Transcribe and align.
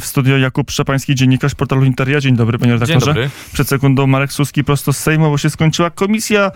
W 0.00 0.04
studio 0.04 0.38
Jakub 0.38 0.70
Szczepański, 0.70 1.14
dziennikarz 1.14 1.54
portalu 1.54 1.84
Interia. 1.84 2.20
Dzień 2.20 2.36
dobry, 2.36 2.58
panie 2.58 2.72
redaktorze. 2.72 3.00
Dzień 3.00 3.14
dobry. 3.14 3.30
Przed 3.52 3.68
sekundą 3.68 4.06
Marek 4.06 4.32
Suski 4.32 4.64
prosto 4.64 4.92
z 4.92 4.98
Sejmu, 4.98 5.30
bo 5.30 5.38
się 5.38 5.50
skończyła 5.50 5.90
komisja, 5.90 6.50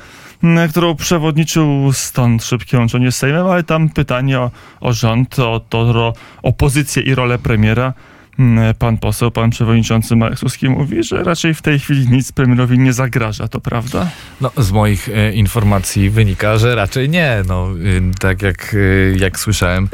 którą 0.71 0.95
przewodniczył 0.95 1.93
stąd 1.93 2.45
szybkie 2.45 2.79
łączenie 2.79 3.13
z 3.13 3.17
Sejmem, 3.17 3.47
ale 3.47 3.63
tam 3.63 3.89
pytanie 3.89 4.41
o, 4.41 4.51
o 4.81 4.93
rząd, 4.93 5.39
o 5.39 5.61
to, 5.69 5.79
o 5.81 6.13
opozycję 6.43 7.03
i 7.03 7.15
rolę 7.15 7.39
premiera. 7.39 7.93
M, 8.39 8.61
Pan 8.79 8.99
poseł, 8.99 9.31
pan 9.31 9.51
przewodniczący 9.51 10.17
Marek 10.17 10.39
Suski 10.39 10.69
mówi, 10.69 11.03
że 11.05 11.25
raczej 11.25 11.55
w 11.55 11.63
tej 11.63 11.79
chwili 11.79 12.09
nic 12.09 12.33
premierowi 12.33 12.79
nie 12.79 12.93
zagraża, 12.93 13.49
to 13.49 13.61
prawda? 13.61 14.07
No, 14.41 14.51
z 14.57 14.73
moich 14.73 15.09
e, 15.09 15.33
informacji 15.33 16.11
wynika, 16.11 16.59
że 16.59 16.75
raczej 16.75 17.09
nie. 17.09 17.37
No, 17.49 17.69
y, 17.77 18.03
tak 18.21 18.43
jak, 18.43 18.75
y, 18.75 19.17
jak 19.19 19.41
słyszałem, 19.41 19.89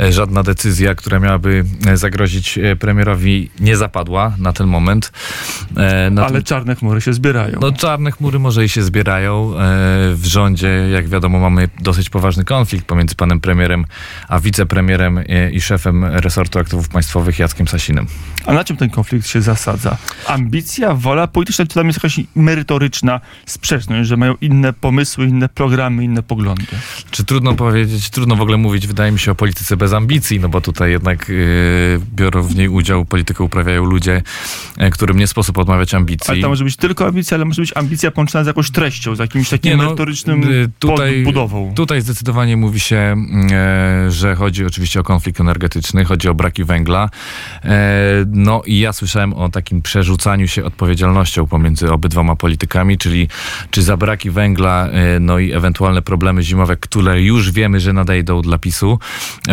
e, 0.00 0.12
żadna 0.12 0.42
decyzja, 0.42 0.94
która 0.94 1.18
miałaby 1.20 1.64
e, 1.86 1.96
zagrozić 1.96 2.58
e, 2.58 2.76
premierowi, 2.76 3.50
nie 3.60 3.76
zapadła 3.76 4.32
na 4.38 4.52
ten 4.52 4.66
moment. 4.66 5.12
E, 5.76 6.10
na 6.10 6.22
Ale 6.22 6.32
tym- 6.34 6.42
czarne 6.42 6.74
chmury 6.74 7.00
się 7.00 7.12
zbierają. 7.12 7.58
No, 7.60 7.72
czarne 7.72 8.10
chmury 8.12 8.38
może 8.38 8.64
i 8.64 8.68
się 8.68 8.82
zbierają. 8.82 9.52
E, 9.54 9.56
W 10.14 10.24
rządzie, 10.26 10.68
jak 10.92 11.08
wiadomo, 11.08 11.38
mamy 11.38 11.68
dosyć 11.80 12.10
poważny 12.10 12.44
konflikt 12.44 12.86
pomiędzy 12.86 13.14
panem 13.14 13.40
premierem 13.40 13.84
a 14.28 14.40
wicepremierem 14.40 15.18
e, 15.18 15.50
i 15.50 15.60
szefem 15.60 16.04
resortu 16.04 16.58
aktywów 16.58 16.88
państwowych 16.88 17.38
Jackiem 17.38 17.66
Sasinem. 17.76 18.06
A 18.46 18.52
na 18.52 18.64
czym 18.64 18.76
ten 18.76 18.90
konflikt 18.90 19.26
się 19.26 19.42
zasadza? 19.42 19.96
Ambicja, 20.26 20.94
wola 20.94 21.26
polityczna, 21.26 21.66
czy 21.66 21.74
tam 21.74 21.86
jest 21.86 21.98
jakaś 21.98 22.20
merytoryczna 22.36 23.20
sprzeczność, 23.46 24.08
że 24.08 24.16
mają 24.16 24.34
inne 24.40 24.72
pomysły, 24.72 25.26
inne 25.26 25.48
programy, 25.48 26.04
inne 26.04 26.22
poglądy? 26.22 26.66
Czy 27.10 27.24
trudno 27.24 27.54
powiedzieć, 27.54 28.10
trudno 28.10 28.36
w 28.36 28.40
ogóle 28.40 28.56
mówić, 28.56 28.86
wydaje 28.86 29.12
mi 29.12 29.18
się, 29.18 29.32
o 29.32 29.34
polityce 29.34 29.76
bez 29.76 29.92
ambicji, 29.92 30.40
no 30.40 30.48
bo 30.48 30.60
tutaj 30.60 30.90
jednak 30.90 31.28
yy, 31.28 32.00
biorą 32.14 32.42
w 32.42 32.56
niej 32.56 32.68
udział, 32.68 33.04
politykę 33.04 33.44
uprawiają 33.44 33.84
ludzie, 33.84 34.22
e, 34.76 34.90
którym 34.90 35.18
nie 35.18 35.26
sposób 35.26 35.58
odmawiać 35.58 35.94
ambicji. 35.94 36.30
Ale 36.30 36.40
to 36.40 36.48
może 36.48 36.64
być 36.64 36.76
tylko 36.76 37.06
ambicja, 37.06 37.34
ale 37.34 37.44
może 37.44 37.62
być 37.62 37.76
ambicja 37.76 38.10
połączona 38.10 38.44
z 38.44 38.46
jakąś 38.46 38.70
treścią, 38.70 39.14
z 39.14 39.18
jakimś 39.18 39.48
takim 39.48 39.70
Nie, 39.70 39.76
no, 39.76 39.82
merytorycznym 39.82 40.42
y, 40.42 40.70
tutaj- 40.78 41.14
podbudową. 41.14 41.72
Tutaj 41.74 42.00
zdecydowanie 42.00 42.56
mówi 42.56 42.80
się, 42.80 42.96
mm, 42.96 43.48
e, 43.52 44.10
że 44.10 44.34
chodzi 44.34 44.64
oczywiście 44.64 45.00
o 45.00 45.02
konflikt 45.02 45.40
energetyczny, 45.40 46.04
chodzi 46.04 46.28
o 46.28 46.34
braki 46.34 46.64
węgla. 46.64 47.10
No 48.36 48.62
i 48.66 48.78
ja 48.78 48.92
słyszałem 48.92 49.32
o 49.34 49.48
takim 49.48 49.82
przerzucaniu 49.82 50.48
się 50.48 50.64
odpowiedzialnością 50.64 51.46
pomiędzy 51.46 51.92
obydwoma 51.92 52.36
politykami, 52.36 52.98
czyli 52.98 53.28
czy 53.70 53.82
za 53.82 53.96
braki 53.96 54.30
węgla, 54.30 54.88
e, 54.88 55.20
no 55.20 55.38
i 55.38 55.52
ewentualne 55.52 56.02
problemy 56.02 56.42
zimowe, 56.42 56.76
które 56.76 57.22
już 57.22 57.52
wiemy, 57.52 57.80
że 57.80 57.92
nadejdą 57.92 58.42
dla 58.42 58.58
PiSu, 58.58 58.98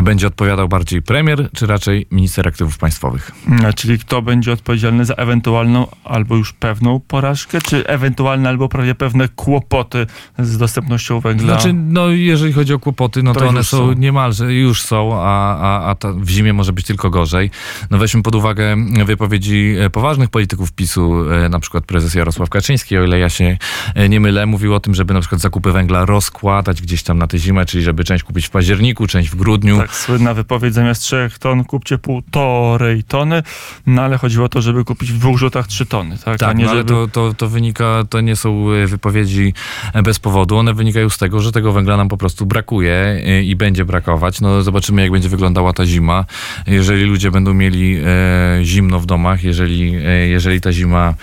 będzie 0.04 0.28
odpowiadał 0.28 0.67
bardziej 0.67 1.02
premier, 1.02 1.50
czy 1.56 1.67
raczej 1.67 2.08
minister 2.11 2.48
aktywów 2.48 2.78
państwowych? 2.78 3.31
Czyli 3.76 4.00
kto 4.00 4.22
będzie 4.22 4.52
odpowiedzialny 4.54 5.06
za 5.06 5.14
ewentualną 5.14 5.88
albo 6.04 6.36
już 6.36 6.54
pewną 6.54 7.00
porażkę, 7.00 7.61
czy 7.61 7.88
ewentualne 7.88 8.50
albo 8.50 8.70
prawie 8.70 8.95
pewne 8.95 9.28
kłopoty 9.28 10.08
z 10.39 10.58
dostępnością 10.58 11.20
węgla? 11.20 11.54
Znaczy, 11.54 11.73
no 11.73 12.08
jeżeli 12.09 12.54
chodzi 12.54 12.73
o 12.73 12.80
kłopoty, 12.80 13.23
no 13.23 13.31
to 13.31 13.36
Które 13.36 13.50
one 13.50 13.64
są, 13.64 13.78
są. 13.78 13.94
niemalże, 13.94 14.54
już 14.54 14.81
są, 14.81 15.09
a, 15.14 15.58
a, 15.58 15.89
a 15.89 15.95
w 16.16 16.30
zimie 16.30 16.54
może 16.54 16.73
być 16.73 16.86
tylko 16.86 17.09
gorzej. 17.09 17.50
No 17.92 17.98
weźmy 17.98 18.23
pod 18.23 18.36
uwagę 18.36 18.72
wypowiedzi 19.05 19.75
e, 19.79 19.89
poważnych 19.89 20.29
polityków 20.29 20.71
PiSu, 20.71 21.31
e, 21.31 21.49
na 21.49 21.59
przykład 21.59 21.85
prezes 21.85 22.16
Jarosław 22.16 22.49
Kaczyński, 22.49 22.97
o 22.97 23.03
ile 23.03 23.19
ja 23.19 23.30
się 23.30 23.57
e, 23.95 24.09
nie 24.09 24.19
mylę, 24.19 24.45
mówił 24.45 24.73
o 24.73 24.80
tym, 24.80 24.95
żeby 24.95 25.13
na 25.13 25.19
przykład 25.19 25.41
zakupy 25.41 25.71
węgla 25.71 26.05
rozkładać 26.05 26.81
gdzieś 26.81 27.03
tam 27.03 27.17
na 27.17 27.27
tę 27.27 27.38
zimę, 27.38 27.65
czyli 27.65 27.83
żeby 27.83 28.03
część 28.03 28.23
kupić 28.23 28.47
w 28.47 28.49
październiku, 28.49 29.07
część 29.07 29.30
w 29.30 29.35
grudniu. 29.35 29.77
Tak, 29.77 29.95
słynna 29.95 30.33
wypowiedź, 30.33 30.73
zamiast 30.73 31.02
trzech 31.02 31.39
ton 31.39 31.63
kupcie 31.63 31.97
półtorej 31.97 33.03
tony, 33.03 33.43
no 33.85 34.02
ale 34.02 34.17
chodziło 34.17 34.45
o 34.45 34.49
to, 34.49 34.61
żeby 34.61 34.85
kupić 34.85 35.11
w 35.11 35.19
dwóch 35.19 35.37
rzutach 35.37 35.67
trzy 35.67 35.85
tony, 35.85 36.17
tak? 36.25 36.39
Tak, 36.39 36.58
nie 36.58 36.65
no 36.65 36.71
ale 36.71 36.80
żeby... 36.80 36.89
to, 36.89 37.08
to, 37.08 37.33
to 37.33 37.49
wynika, 37.49 38.03
to 38.09 38.21
nie 38.21 38.35
są 38.35 38.71
e, 38.71 38.87
wypowiedzi 38.87 39.53
e, 39.93 40.03
bez 40.03 40.19
powodu, 40.19 40.58
one 40.58 40.73
wynikają 40.73 41.09
z 41.09 41.17
tego, 41.17 41.39
że 41.39 41.52
tego 41.52 41.71
węgla 41.71 41.98
nam 41.98 42.08
po 42.08 42.17
prostu 42.17 42.45
brakuje 42.45 42.93
e, 42.93 43.43
i 43.43 43.55
będzie 43.55 43.86
brakować. 43.86 44.42
No 44.42 44.61
zobaczymy, 44.61 45.02
jak 45.02 45.11
będzie 45.11 45.30
wyglądała 45.30 45.73
ta 45.73 45.86
zima. 45.86 46.25
Jeżeli 46.67 47.03
ludzie 47.03 47.31
będą 47.31 47.53
mieli 47.53 47.98
e, 47.98 48.62
zimno 48.63 48.99
w 48.99 49.05
domach, 49.05 49.43
jeżeli, 49.43 49.95
e, 49.95 50.27
jeżeli 50.27 50.61
ta 50.61 50.71
zima 50.71 51.15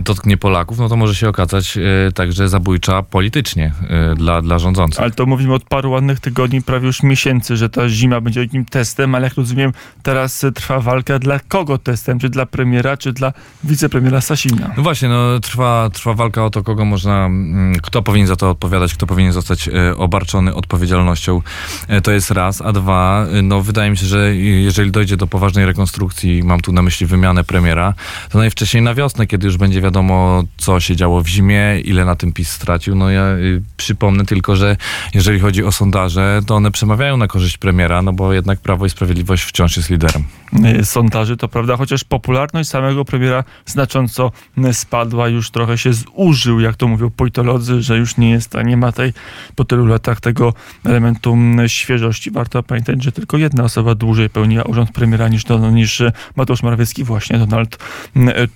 dotknie 0.00 0.36
Polaków, 0.36 0.78
no 0.78 0.88
to 0.88 0.96
może 0.96 1.14
się 1.14 1.28
okazać 1.28 1.76
e, 1.76 2.12
także 2.12 2.48
zabójcza 2.48 3.02
politycznie 3.02 3.72
e, 3.88 4.14
dla, 4.14 4.42
dla 4.42 4.58
rządzących. 4.58 5.00
Ale 5.00 5.10
to 5.10 5.26
mówimy 5.26 5.54
od 5.54 5.64
paru 5.64 5.90
ładnych 5.90 6.20
tygodni, 6.20 6.62
prawie 6.62 6.86
już 6.86 7.02
miesięcy, 7.02 7.56
że 7.56 7.68
ta 7.68 7.88
zima 7.88 8.20
będzie 8.20 8.40
jakim 8.40 8.64
testem, 8.64 9.14
ale 9.14 9.24
jak 9.24 9.34
rozumiem, 9.34 9.72
teraz 10.02 10.44
e, 10.44 10.52
trwa 10.52 10.80
walka 10.80 11.18
dla 11.18 11.38
kogo 11.38 11.78
testem? 11.78 12.18
Czy 12.18 12.28
dla 12.28 12.46
premiera, 12.46 12.96
czy 12.96 13.12
dla 13.12 13.32
wicepremiera 13.64 14.20
Sasina? 14.20 14.70
No 14.76 14.82
właśnie, 14.82 15.08
no, 15.08 15.40
trwa, 15.40 15.90
trwa 15.92 16.14
walka 16.14 16.44
o 16.44 16.50
to, 16.50 16.62
kogo 16.62 16.84
można, 16.84 17.26
mm, 17.26 17.74
kto 17.82 18.02
powinien 18.02 18.26
za 18.26 18.36
to 18.36 18.50
odpowiadać, 18.50 18.94
kto 18.94 19.06
powinien 19.06 19.32
zostać 19.32 19.68
e, 19.68 19.96
obarczony 19.96 20.54
odpowiedzialnością. 20.54 21.42
E, 21.88 22.00
to 22.00 22.12
jest 22.12 22.30
raz, 22.30 22.60
a 22.60 22.72
dwa, 22.72 23.26
e, 23.32 23.42
no 23.42 23.62
wydaje 23.62 23.90
mi 23.90 23.96
się, 23.96 24.06
że 24.06 24.36
jeżeli 24.36 24.90
dojdzie 24.90 25.16
do 25.16 25.26
poważnej 25.26 25.66
rekonstrukcji, 25.66 26.42
mam 26.42 26.60
tu 26.60 26.72
na 26.72 26.82
myśli 26.82 27.06
wymianę 27.06 27.44
premiera, 27.44 27.94
to 28.30 28.38
najwcześniej 28.38 28.82
na 28.82 28.94
wiosnę, 28.94 29.15
kiedy 29.24 29.46
już 29.46 29.56
będzie 29.56 29.80
wiadomo, 29.80 30.42
co 30.56 30.80
się 30.80 30.96
działo 30.96 31.22
w 31.22 31.28
zimie, 31.28 31.80
ile 31.84 32.04
na 32.04 32.16
tym 32.16 32.32
PiS 32.32 32.50
stracił. 32.50 32.94
No 32.94 33.10
ja 33.10 33.36
y, 33.36 33.62
przypomnę 33.76 34.24
tylko, 34.24 34.56
że 34.56 34.76
jeżeli 35.14 35.40
chodzi 35.40 35.64
o 35.64 35.72
sondaże, 35.72 36.40
to 36.46 36.54
one 36.54 36.70
przemawiają 36.70 37.16
na 37.16 37.28
korzyść 37.28 37.58
premiera, 37.58 38.02
no 38.02 38.12
bo 38.12 38.32
jednak 38.32 38.60
Prawo 38.60 38.86
i 38.86 38.90
Sprawiedliwość 38.90 39.42
wciąż 39.44 39.76
jest 39.76 39.90
liderem. 39.90 40.24
E, 40.64 40.84
sondaży, 40.84 41.36
to 41.36 41.48
prawda, 41.48 41.76
chociaż 41.76 42.04
popularność 42.04 42.68
samego 42.70 43.04
premiera 43.04 43.44
znacząco 43.66 44.32
e, 44.58 44.74
spadła, 44.74 45.28
już 45.28 45.50
trochę 45.50 45.78
się 45.78 45.90
zużył, 45.92 46.60
jak 46.60 46.76
to 46.76 46.88
mówią 46.88 47.10
politolodzy, 47.10 47.82
że 47.82 47.98
już 47.98 48.16
nie 48.16 48.30
jest, 48.30 48.56
a 48.56 48.62
nie 48.62 48.76
ma 48.76 48.92
tej 48.92 49.12
po 49.54 49.64
tylu 49.64 49.86
latach 49.86 50.20
tego 50.20 50.54
elementu 50.84 51.36
świeżości. 51.66 52.30
Warto 52.30 52.62
pamiętać, 52.62 53.04
że 53.04 53.12
tylko 53.12 53.36
jedna 53.36 53.64
osoba 53.64 53.94
dłużej 53.94 54.30
pełniła 54.30 54.64
urząd 54.64 54.92
premiera 54.92 55.28
niż, 55.28 55.44
Don- 55.44 55.74
niż 55.74 56.02
Mateusz 56.36 56.62
Morawiecki, 56.62 57.04
właśnie 57.04 57.38
Donald 57.38 57.78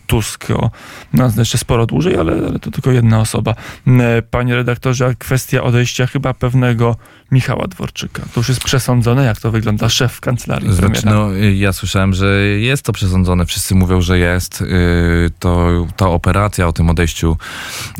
Tusk. 0.07 0.50
O, 0.57 0.71
no, 1.13 1.31
jeszcze 1.39 1.59
sporo 1.59 1.87
dłużej, 1.87 2.17
ale, 2.17 2.33
ale 2.33 2.59
to 2.59 2.71
tylko 2.71 2.91
jedna 2.91 3.21
osoba. 3.21 3.55
M, 3.87 4.01
e, 4.01 4.23
Panie 4.23 4.55
redaktorze, 4.57 5.15
kwestia 5.19 5.63
odejścia 5.63 6.07
chyba 6.07 6.35
pewnego 6.35 6.97
Michała 7.33 7.67
Dworczyka. 7.67 8.23
To 8.35 8.41
już 8.41 8.49
jest 8.49 8.65
przesądzone, 8.65 9.25
jak 9.25 9.41
to 9.41 9.51
wygląda 9.51 9.89
szef 9.89 10.21
kancelarii 10.21 10.73
Znaczy, 10.73 10.93
premiera. 11.03 11.13
no, 11.21 11.35
y, 11.37 11.55
ja 11.55 11.73
słyszałem, 11.73 12.15
że 12.15 12.41
jest 12.41 12.83
to 12.83 12.93
przesądzone. 12.93 13.47
Wszyscy 13.47 13.75
mówią, 13.75 14.01
że 14.01 14.19
jest. 14.19 14.63
Y, 14.63 15.31
To, 15.39 15.87
ta 15.97 16.09
operacja 16.09 16.69
o 16.69 16.73
tym 16.73 16.91
odejściu 16.91 17.37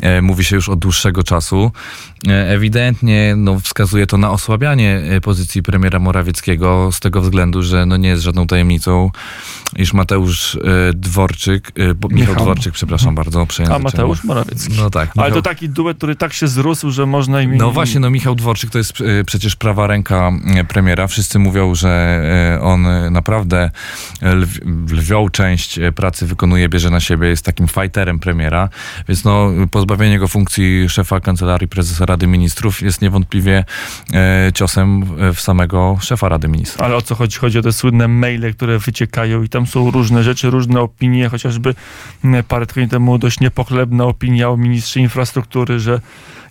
e, 0.01 0.21
mówi 0.21 0.43
się 0.43 0.55
już 0.55 0.69
od 0.69 0.79
dłuższego 0.79 1.23
czasu. 1.23 1.71
E, 2.27 2.49
Ewidentnie 2.49 3.33
no, 3.37 3.59
wskazuje 3.59 4.07
to 4.07 4.17
na 4.17 4.31
osłabianie 4.31 5.01
e, 5.09 5.21
pozycji 5.21 5.63
premiera 5.63 5.99
Morawieckiego 5.99 6.89
z 6.91 6.99
tego 6.99 7.21
względu, 7.21 7.63
że 7.63 7.85
no, 7.85 7.97
nie 7.97 8.09
jest 8.09 8.23
żadną 8.23 8.47
tajemnicą, 8.47 9.11
iż 9.75 9.93
Mateusz 9.93 10.55
e, 10.55 10.59
Dworczyk, 10.93 11.71
Michał. 12.09 12.35
Dworczyk, 12.35 12.73
przepraszam 12.73 13.15
bardzo, 13.15 13.41
A 13.41 13.45
przejęzyczenie. 13.45 13.83
Mateusz 13.83 14.23
Morawiecki. 14.23 14.73
No 14.77 14.89
tak. 14.89 15.09
Ale 15.17 15.27
Michał- 15.27 15.41
to 15.41 15.49
taki 15.49 15.69
duet, 15.69 15.97
który 15.97 16.15
tak 16.15 16.33
się 16.33 16.47
zrósł, 16.47 16.91
że 16.91 17.05
można 17.05 17.41
im... 17.41 17.57
no 17.57 17.71
właśnie, 17.71 17.99
no 17.99 18.09
Michał 18.09 18.35
Dworczyk 18.35 18.69
to 18.69 18.77
jest 18.77 18.93
przecież 19.25 19.55
prawa 19.55 19.87
ręka 19.87 20.31
premiera. 20.67 21.07
Wszyscy 21.07 21.39
mówią, 21.39 21.75
że 21.75 22.21
on 22.61 22.87
naprawdę 23.11 23.71
lw, 24.21 24.59
lwią 24.91 25.29
część 25.29 25.79
pracy 25.95 26.25
wykonuje, 26.25 26.69
bierze 26.69 26.89
na 26.89 26.99
siebie, 26.99 27.27
jest 27.27 27.45
takim 27.45 27.67
fighterem 27.67 28.19
premiera, 28.19 28.69
więc 29.07 29.23
no 29.23 29.51
pozbawienie 29.71 30.19
go 30.19 30.27
funkcji 30.27 30.89
szefa 30.89 31.19
Kancelarii 31.19 31.67
Prezesa 31.67 32.05
Rady 32.11 32.27
Ministrów 32.27 32.81
jest 32.81 33.01
niewątpliwie 33.01 33.65
e, 34.13 34.51
ciosem 34.53 35.05
w 35.33 35.41
samego 35.41 35.97
szefa 36.01 36.29
Rady 36.29 36.47
Ministrów. 36.47 36.81
Ale 36.81 36.95
o 36.95 37.01
co 37.01 37.15
chodzi? 37.15 37.37
Chodzi 37.37 37.59
o 37.59 37.61
te 37.61 37.71
słynne 37.71 38.07
maile, 38.07 38.53
które 38.53 38.79
wyciekają 38.79 39.43
i 39.43 39.49
tam 39.49 39.67
są 39.67 39.91
różne 39.91 40.23
rzeczy, 40.23 40.49
różne 40.49 40.81
opinie, 40.81 41.29
chociażby 41.29 41.75
m, 42.23 42.43
parę 42.47 42.65
tygodni 42.65 42.89
temu 42.89 43.17
dość 43.17 43.39
niepochlebna 43.39 44.03
opinia 44.03 44.49
o 44.49 44.57
ministrze 44.57 44.99
infrastruktury, 44.99 45.79
że 45.79 46.01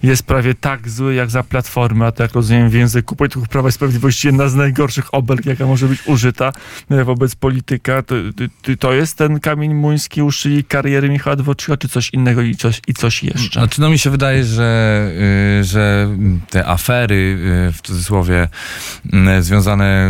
jest 0.02 0.22
prawie 0.22 0.54
tak 0.54 0.88
zły 0.88 1.14
jak 1.14 1.30
za 1.30 1.42
Platformę, 1.42 2.06
a 2.06 2.12
to 2.12 2.22
jak 2.22 2.32
rozumiem 2.32 2.70
w 2.70 2.74
języku 2.74 3.16
polityków 3.16 3.48
Prawa 3.48 3.68
i 3.68 3.72
Sprawiedliwości 3.72 4.26
jedna 4.26 4.48
z 4.48 4.54
najgorszych 4.54 5.14
obelg, 5.14 5.46
jaka 5.46 5.66
może 5.66 5.88
być 5.88 6.06
użyta 6.06 6.52
e, 6.90 7.04
wobec 7.04 7.34
polityka. 7.34 8.02
To, 8.02 8.14
to, 8.62 8.76
to 8.78 8.92
jest 8.92 9.18
ten 9.18 9.40
kamień 9.40 9.74
muński 9.74 10.22
u 10.22 10.30
szyi 10.30 10.64
kariery 10.64 11.08
Michała 11.08 11.36
Dworczyka, 11.36 11.76
czy 11.76 11.88
coś 11.88 12.10
innego 12.10 12.42
i 12.42 12.54
coś, 12.54 12.80
i 12.86 12.94
coś 12.94 13.22
jeszcze? 13.22 13.60
Znaczy, 13.60 13.80
no 13.80 13.90
mi 13.90 13.98
się 13.98 14.10
wydaje, 14.10 14.44
że 14.44 15.10
y, 15.12 15.20
że 15.62 16.08
te 16.50 16.67
afery, 16.67 17.14
y, 17.69 17.73
w 17.73 17.82
cudzysłowie, 17.82 18.49
y, 19.38 19.43
związane, 19.43 20.08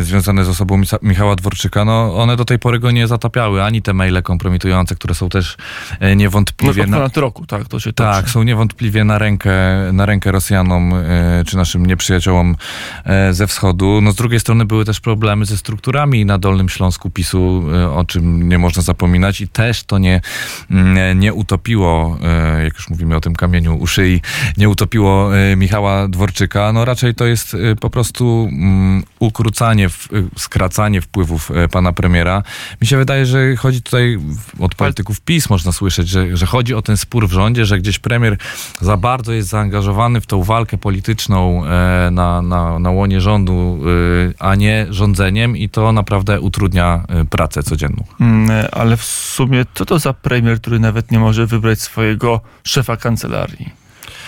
y, 0.00 0.04
związane 0.04 0.44
z 0.44 0.48
osobą 0.48 0.82
Michała 1.02 1.36
Dworczyka, 1.36 1.84
no 1.84 2.16
one 2.16 2.36
do 2.36 2.44
tej 2.44 2.58
pory 2.58 2.78
go 2.78 2.90
nie 2.90 3.06
zatapiały, 3.06 3.62
ani 3.62 3.82
te 3.82 3.92
maile 3.92 4.22
kompromitujące, 4.22 4.94
które 4.94 5.14
są 5.14 5.28
też 5.28 5.56
No, 6.00 6.14
niewątpliwie... 6.14 6.82
od 6.82 6.88
na- 6.88 6.96
ponad 6.96 7.16
roku, 7.16 7.46
tak, 7.46 7.68
to 7.68 7.80
się 7.80 7.92
tak, 7.92 8.20
toczy. 8.20 8.32
są 8.32 8.42
niewątpliwie 8.42 9.04
na 9.04 9.18
rękę, 9.18 9.52
na 9.92 10.06
rękę 10.06 10.32
Rosjanom 10.32 10.92
czy 11.46 11.56
naszym 11.56 11.86
nieprzyjaciołom 11.86 12.56
ze 13.30 13.46
wschodu. 13.46 14.00
No 14.02 14.12
z 14.12 14.14
drugiej 14.16 14.40
strony 14.40 14.64
były 14.64 14.84
też 14.84 15.00
problemy 15.00 15.44
ze 15.44 15.56
strukturami 15.56 16.24
na 16.24 16.38
Dolnym 16.38 16.68
Śląsku 16.68 17.10
PiSu, 17.10 17.64
o 17.94 18.04
czym 18.04 18.48
nie 18.48 18.58
można 18.58 18.82
zapominać 18.82 19.40
i 19.40 19.48
też 19.48 19.84
to 19.84 19.98
nie, 19.98 20.20
nie 21.16 21.34
utopiło, 21.34 22.18
jak 22.64 22.74
już 22.74 22.90
mówimy 22.90 23.16
o 23.16 23.20
tym 23.20 23.34
kamieniu 23.36 23.76
u 23.76 23.86
szyi, 23.86 24.20
nie 24.56 24.68
utopiło 24.68 24.79
e, 25.32 25.56
Michała 25.56 26.08
Dworczyka. 26.08 26.72
No 26.72 26.84
raczej 26.84 27.14
to 27.14 27.26
jest 27.26 27.54
e, 27.54 27.76
po 27.76 27.90
prostu 27.90 28.48
mm, 28.52 29.02
ukrócanie, 29.18 29.86
e, 29.86 29.90
skracanie 30.36 31.00
wpływów 31.00 31.50
pana 31.70 31.92
premiera. 31.92 32.42
Mi 32.80 32.86
się 32.86 32.96
wydaje, 32.96 33.26
że 33.26 33.56
chodzi 33.56 33.82
tutaj 33.82 34.18
od 34.58 34.74
polityków 34.74 35.20
PiS 35.20 35.50
można 35.50 35.72
słyszeć, 35.72 36.08
że, 36.08 36.36
że 36.36 36.46
chodzi 36.46 36.74
o 36.74 36.82
ten 36.82 36.96
spór 36.96 37.28
w 37.28 37.32
rządzie, 37.32 37.64
że 37.64 37.78
gdzieś 37.78 37.98
premier 37.98 38.36
za 38.80 38.96
bardzo 38.96 39.32
jest 39.32 39.48
zaangażowany 39.48 40.20
w 40.20 40.26
tą 40.26 40.42
walkę 40.42 40.78
polityczną 40.78 41.64
e, 41.66 42.10
na, 42.10 42.42
na, 42.42 42.78
na 42.78 42.90
łonie 42.90 43.20
rządu, 43.20 43.80
e, 44.38 44.44
a 44.44 44.54
nie 44.54 44.86
rządzeniem 44.90 45.56
i 45.56 45.68
to 45.68 45.92
naprawdę 45.92 46.40
utrudnia 46.40 47.04
e, 47.08 47.24
pracę 47.24 47.62
codzienną. 47.62 48.04
Mm, 48.20 48.66
Ale 48.72 48.96
w 48.96 49.04
sumie 49.04 49.64
co 49.74 49.86
to 49.86 49.98
za 49.98 50.12
premier, 50.12 50.60
który 50.60 50.78
nawet 50.78 51.10
nie 51.10 51.18
może 51.18 51.46
wybrać 51.46 51.80
swojego 51.80 52.40
szefa 52.64 52.96
kancelarii? 52.96 53.79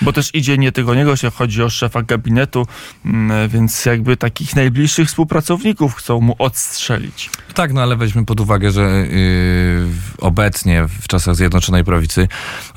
Bo 0.03 0.13
też 0.13 0.35
idzie 0.35 0.59
nie 0.59 0.73
tylko 0.73 0.95
niego, 0.95 1.17
się 1.17 1.31
chodzi 1.31 1.63
o 1.63 1.71
szefa 1.71 2.03
gabinetu, 2.03 2.67
mm, 3.05 3.49
więc 3.49 3.85
jakby 3.85 4.17
takich 4.17 4.57
najbliższych 4.57 5.09
współpracowników 5.09 5.95
chcą 5.95 6.21
mu 6.21 6.37
odstrzelić. 6.39 7.31
Tak, 7.55 7.73
no 7.73 7.83
ale 7.83 7.97
weźmy 7.97 8.25
pod 8.25 8.41
uwagę, 8.41 8.71
że 8.71 8.81
yy, 8.83 9.87
obecnie 10.19 10.87
w 11.01 11.09
czasach 11.09 11.35
Zjednoczonej 11.35 11.85
Prawicy 11.85 12.29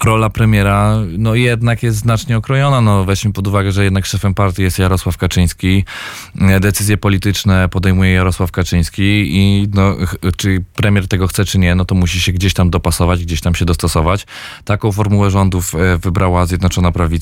rola 0.03 0.29
premiera 0.29 0.95
no 1.17 1.35
jednak 1.35 1.83
jest 1.83 1.97
znacznie 1.97 2.37
okrojona. 2.37 2.81
No 2.81 3.05
weźmy 3.05 3.33
pod 3.33 3.47
uwagę, 3.47 3.71
że 3.71 3.83
jednak 3.83 4.05
szefem 4.05 4.33
partii 4.33 4.61
jest 4.61 4.79
Jarosław 4.79 5.17
Kaczyński. 5.17 5.83
E, 6.41 6.59
Decyzje 6.59 6.97
polityczne 6.97 7.69
podejmuje 7.69 8.11
Jarosław 8.11 8.51
Kaczyński 8.51 9.03
i 9.37 9.67
no, 9.73 9.95
czy 10.37 10.63
premier 10.75 11.07
tego 11.07 11.27
chce, 11.27 11.45
czy 11.45 11.59
nie, 11.59 11.75
no 11.75 11.85
to 11.85 11.95
musi 11.95 12.21
się 12.21 12.31
gdzieś 12.31 12.53
tam 12.53 12.69
dopasować, 12.69 13.25
gdzieś 13.25 13.41
tam 13.41 13.55
się 13.55 13.65
dostosować. 13.65 14.25
Taką 14.65 14.91
formułę 14.91 15.31
rządów 15.31 15.75
e, 15.75 15.97
wybrała 15.97 16.45
Zjednoczona 16.45 16.91
Prawica, 16.91 17.14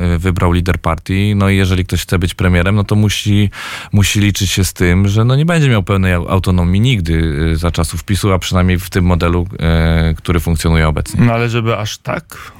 e, 0.00 0.18
wybrał 0.18 0.52
lider 0.52 0.78
partii. 0.78 1.34
No 1.36 1.48
i 1.48 1.56
jeżeli 1.56 1.84
ktoś 1.84 2.02
chce 2.02 2.18
być 2.18 2.34
premierem, 2.34 2.74
no 2.74 2.84
to 2.84 2.94
musi, 2.96 3.50
musi 3.92 4.20
liczyć 4.20 4.50
się 4.50 4.64
z 4.64 4.72
tym, 4.72 5.08
że 5.08 5.24
no 5.24 5.36
nie 5.36 5.44
będzie 5.46 5.68
miał 5.68 5.82
pełnej 5.82 6.12
au- 6.14 6.28
autonomii 6.28 6.80
nigdy 6.80 7.34
e, 7.52 7.56
za 7.56 7.70
czasów 7.70 8.04
PiSu, 8.04 8.32
a 8.32 8.38
przynajmniej 8.38 8.78
w 8.78 8.90
tym 8.90 9.04
modelu, 9.04 9.46
e, 9.58 10.14
który 10.16 10.40
funkcjonuje 10.40 10.88
obecnie. 10.88 11.24
No 11.24 11.32
ale 11.32 11.48
żeby 11.48 11.76
aż 11.76 11.98
tak? 11.98 12.52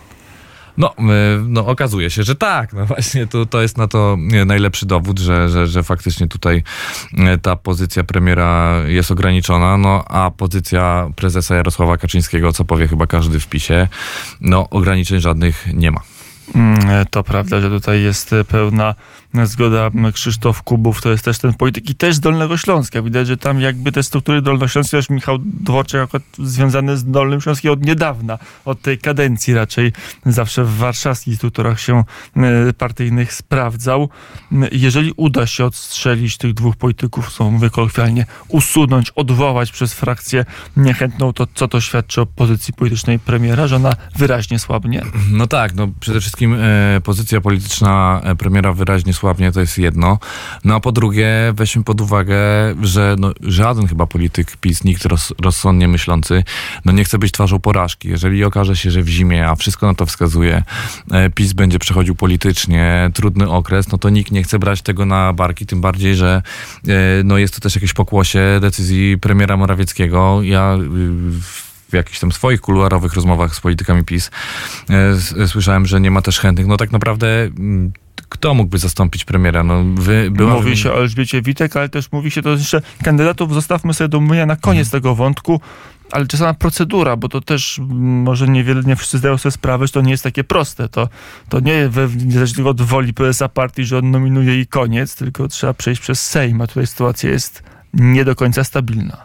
No, 0.77 0.95
no 1.47 1.67
okazuje 1.67 2.11
się, 2.11 2.23
że 2.23 2.35
tak. 2.35 2.73
No 2.73 2.87
właśnie 2.87 3.27
to, 3.27 3.47
to 3.47 3.63
jest 3.63 3.79
na 3.79 3.89
to 3.89 4.17
najlepszy 4.47 4.87
dowód, 4.87 5.19
że, 5.19 5.49
że, 5.49 5.67
że 5.67 5.83
faktycznie 5.83 6.27
tutaj 6.29 6.63
ta 7.43 7.57
pozycja 7.57 8.05
premiera 8.05 8.77
jest 8.87 9.11
ograniczona, 9.11 9.77
no 9.77 10.05
a 10.09 10.31
pozycja 10.31 11.09
prezesa 11.17 11.55
Jarosława 11.55 11.97
Kaczyńskiego, 11.97 12.53
co 12.53 12.65
powie 12.65 12.89
chyba 12.89 13.07
każdy 13.07 13.41
w 13.41 13.47
PiSie, 13.47 13.89
no 14.41 14.69
ograniczeń 14.71 15.21
żadnych 15.21 15.67
nie 15.75 15.91
ma. 15.91 16.01
Mm, 16.55 17.07
To 17.11 17.25
prawda, 17.25 17.61
że 17.61 17.71
tutaj 17.71 18.03
jest 18.03 18.35
pełna 18.49 18.95
zgoda. 19.45 19.91
Krzysztof 20.13 20.63
Kubów 20.63 21.03
to 21.03 21.11
jest 21.11 21.25
też 21.25 21.39
ten 21.39 21.55
polityk 21.55 21.91
i 21.91 21.95
też 21.95 22.15
z 22.15 22.21
Dolnego 22.21 22.57
Śląska. 22.57 23.03
Widać, 23.03 23.27
że 23.27 23.37
tam 23.37 23.61
jakby 23.61 23.93
te 23.93 24.03
struktury 24.03 24.43
dolnośląskie, 24.43 24.97
też 24.97 25.11
Michał 25.11 25.39
Dworczyk 25.39 26.01
akurat 26.01 26.23
związany 26.39 26.97
z 26.97 27.05
Dolnym 27.05 27.41
Śląskiem 27.41 27.73
od 27.73 27.85
niedawna, 27.85 28.39
od 28.65 28.83
tej 28.83 28.99
kadencji 28.99 29.55
raczej 29.55 29.93
zawsze 30.27 30.65
w 30.65 30.77
warszawskich 30.77 31.37
strukturach 31.37 31.81
się 31.81 32.05
e, 32.37 32.73
partyjnych 32.73 33.33
sprawdzał. 33.33 34.09
Jeżeli 34.73 35.13
uda 35.17 35.47
się 35.47 35.65
odstrzelić 35.65 36.37
tych 36.37 36.55
dwóch 36.55 36.77
polityków, 36.77 37.33
co 37.33 37.51
mówię 37.51 37.71
usunąć, 38.49 39.11
odwołać 39.11 39.73
przez 39.73 39.95
frakcję 39.95 40.45
niechętną, 40.77 41.33
to 41.33 41.47
co 41.55 41.69
to 41.69 41.81
świadczy 41.81 42.21
o 42.21 42.27
pozycji 42.27 42.75
politycznej 42.75 43.19
premiera, 43.19 43.67
że 43.67 43.77
ona 43.77 43.97
wyraźnie 44.17 44.59
słabnie? 44.59 45.03
No 45.31 45.47
tak, 45.47 45.75
no 45.75 45.89
przede 46.01 46.21
wszystkim 46.21 46.40
e, 46.47 47.01
pozycja 47.05 47.41
polityczna 47.41 48.21
e, 48.25 48.37
premiera 48.37 48.73
wyraźnie 48.73 49.13
słabnie, 49.13 49.53
to 49.53 49.61
jest 49.61 49.79
jedno. 49.79 50.19
No 50.65 50.75
a 50.75 50.81
po 50.81 50.93
drugie, 50.93 51.29
weźmy 51.55 51.85
pod 51.85 52.01
uwagę, 52.01 52.37
że 52.83 53.17
no, 53.19 53.33
żaden 53.41 53.87
chyba 53.87 54.07
polityk 54.07 54.57
PiS, 54.57 54.85
nikt 54.85 55.05
roz, 55.05 55.33
rozsądnie 55.43 55.89
myślący, 55.89 56.45
no 56.85 56.93
nie 56.93 57.05
chce 57.05 57.19
być 57.19 57.33
twarzą 57.33 57.59
porażki. 57.59 58.09
Jeżeli 58.09 58.45
okaże 58.45 58.77
się, 58.77 58.91
że 58.91 59.03
w 59.03 59.09
zimie, 59.09 59.49
a 59.49 59.55
wszystko 59.55 59.87
na 59.87 59.95
to 59.95 60.07
wskazuje, 60.07 60.63
e, 61.11 61.31
PiS 61.31 61.53
będzie 61.53 61.79
przechodził 61.79 62.15
politycznie 62.15 63.11
trudny 63.15 63.51
okres, 63.51 63.93
no 63.93 63.99
to 63.99 64.11
nikt 64.11 64.33
nie 64.33 64.43
chce 64.43 64.59
brać 64.59 64.83
tego 64.83 65.07
na 65.07 65.33
barki, 65.33 65.67
tym 65.67 65.81
bardziej, 65.81 66.15
że 66.15 66.43
no 67.25 67.39
jest 67.39 67.55
to 67.55 67.61
też 67.61 67.75
jakieś 67.75 67.93
pokłosie 67.93 68.59
decyzji 68.61 69.19
premiera 69.19 69.57
Morawieckiego. 69.57 70.43
Ja 70.43 70.75
y, 70.75 71.70
w 71.91 71.93
jakichś 71.93 72.19
tam 72.21 72.33
swoich 72.33 72.61
kuluarowych 72.61 73.15
rozmowach 73.15 73.55
z 73.55 73.61
politykami 73.61 74.05
PiS 74.05 74.31
e, 74.91 74.95
s- 75.11 75.35
słyszałem, 75.47 75.87
że 75.87 76.01
nie 76.01 76.11
ma 76.11 76.23
też 76.23 76.39
chętnych. 76.41 76.67
No 76.67 76.77
tak 76.77 76.93
naprawdę 76.93 77.29
mm, 77.45 77.93
kto 78.29 78.55
mógłby 78.55 78.79
zastąpić 78.79 79.25
premiera? 79.25 79.63
No, 79.63 79.85
wy, 79.95 80.31
była 80.31 80.55
Mówi 80.55 80.77
się 80.77 80.93
o 80.93 80.99
Elżbiecie 80.99 81.43
Witek, 81.43 81.77
ale 81.77 81.89
też 81.89 82.13
mówi 82.13 82.31
się 82.31 82.43
to 82.43 82.51
jeszcze 82.51 82.83
kandydatów 83.03 83.55
zostawmy 83.55 83.95
sobie 83.95 84.09
do 84.09 84.19
omówienia 84.19 84.47
na 84.47 84.57
koniec 84.57 84.87
Mhm. 84.87 85.03
tego 85.03 85.15
wątku, 85.15 85.61
ale 86.13 86.27
czy 86.27 86.37
sama 86.37 86.55
procedura, 86.55 87.17
bo 87.17 87.29
to 87.29 87.41
też 87.41 87.79
mm, 87.79 88.23
może 88.23 88.49
niewiele, 88.49 88.83
nie 88.83 88.97
wszyscy 88.97 89.19
zdają 89.19 89.39
sobie 89.39 89.53
sprawę, 89.53 89.87
że 89.87 89.93
to 89.93 90.01
nie 90.01 90.11
jest 90.11 90.23
takie 90.25 90.45
proste. 90.45 90.89
To, 90.89 91.09
to 91.49 91.61
nie 91.61 91.91
zależy 92.29 92.69
od 92.69 92.81
woli 92.83 93.15
prezesa 93.15 93.49
partii, 93.49 93.85
że 93.85 93.99
on 93.99 94.11
nominuje 94.11 94.61
i 94.61 94.67
koniec, 94.67 95.17
tylko 95.17 95.49
trzeba 95.49 95.75
przejść 95.75 96.01
przez 96.01 96.27
Sejm, 96.27 96.61
a 96.61 96.67
tutaj 96.67 96.87
sytuacja 96.87 97.31
jest 97.31 97.63
nie 97.95 98.25
do 98.25 98.35
końca 98.37 98.65
stabilna. 98.65 99.17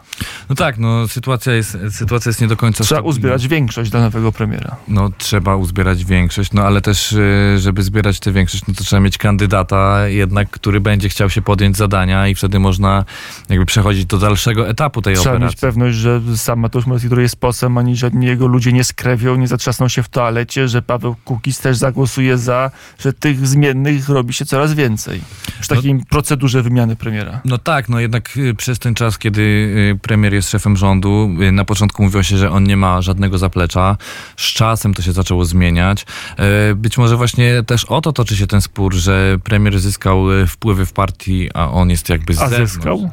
No 0.48 0.54
tak, 0.54 0.78
no 0.78 1.08
sytuacja 1.08 1.52
jest, 1.52 1.78
sytuacja 1.90 2.28
jest 2.30 2.40
nie 2.40 2.48
do 2.48 2.56
końca 2.56 2.84
Trzeba 2.84 2.98
stabilna. 2.98 3.08
uzbierać 3.10 3.48
większość 3.48 3.90
dla 3.90 4.00
nowego 4.00 4.32
premiera. 4.32 4.76
No 4.88 5.10
trzeba 5.18 5.56
uzbierać 5.56 6.04
większość, 6.04 6.52
no 6.52 6.62
ale 6.62 6.80
też, 6.80 7.12
y, 7.12 7.56
żeby 7.58 7.82
zbierać 7.82 8.20
tę 8.20 8.32
większość, 8.32 8.66
no 8.68 8.74
to 8.74 8.84
trzeba 8.84 9.00
mieć 9.00 9.18
kandydata 9.18 10.08
jednak, 10.08 10.50
który 10.50 10.80
będzie 10.80 11.08
chciał 11.08 11.30
się 11.30 11.42
podjąć 11.42 11.76
zadania 11.76 12.28
i 12.28 12.34
wtedy 12.34 12.58
można 12.58 13.04
jakby 13.48 13.66
przechodzić 13.66 14.06
do 14.06 14.18
dalszego 14.18 14.68
etapu 14.68 15.02
tej 15.02 15.14
Trzeba 15.14 15.30
mieć 15.30 15.36
operacji. 15.36 15.60
pewność, 15.60 15.96
że 15.96 16.20
sam 16.36 16.58
Mateusz 16.60 16.86
Morawiecki, 16.86 17.08
który 17.08 17.22
jest 17.22 17.36
posłem, 17.36 17.78
ani 17.78 17.96
żadni 17.96 18.26
jego 18.26 18.46
ludzie 18.46 18.72
nie 18.72 18.84
skrewią, 18.84 19.36
nie 19.36 19.48
zatrzasną 19.48 19.88
się 19.88 20.02
w 20.02 20.08
toalecie, 20.08 20.68
że 20.68 20.82
Paweł 20.82 21.16
Kukiz 21.24 21.58
też 21.58 21.76
zagłosuje 21.76 22.38
za, 22.38 22.70
że 22.98 23.12
tych 23.12 23.46
zmiennych 23.46 24.08
robi 24.08 24.34
się 24.34 24.44
coraz 24.44 24.74
więcej. 24.74 25.20
Przy 25.60 25.70
No- 25.70 25.76
takiej 25.76 26.00
procedurze 26.10 26.62
wymiany 26.62 26.96
premiera. 26.96 27.40
No 27.44 27.58
tak, 27.58 27.88
no 27.88 28.00
jednak 28.00 28.36
y, 28.36 28.54
przez 28.56 28.78
ten 28.78 28.94
czas, 28.94 29.18
kiedy 29.18 29.40
y, 29.40 29.98
premier 30.02 30.34
jest 30.34 30.50
szefem 30.50 30.76
rządu, 30.76 31.30
y, 31.42 31.52
na 31.52 31.64
początku 31.64 32.02
mówiło 32.02 32.22
się, 32.22 32.36
że 32.36 32.50
on 32.50 32.64
nie 32.64 32.76
ma 32.76 33.02
żadnego 33.02 33.38
zaplecza. 33.38 33.96
Z 34.36 34.42
czasem 34.52 34.94
to 34.94 35.02
się 35.02 35.12
zaczęło 35.12 35.44
zmieniać. 35.44 36.06
E, 36.38 36.74
Być 36.74 36.98
może 36.98 37.16
właśnie 37.16 37.62
też 37.66 37.84
o 37.84 38.00
to 38.00 38.12
toczy 38.12 38.36
się 38.36 38.46
ten 38.46 38.60
spór, 38.60 38.94
że 38.94 39.36
premier 39.44 39.80
zyskał 39.80 40.32
y, 40.32 40.46
wpływy 40.46 40.86
w 40.86 40.92
partii, 40.92 41.48
a 41.54 41.70
on 41.70 41.90
jest 41.90 42.08
jakby 42.08 42.34
z 42.34 42.38
A 42.42 42.48
zewnątrz. 42.48 42.72
zyskał? 42.72 43.10